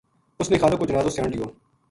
[0.39, 1.45] اُس نے خالق کو جنازو سیان لیو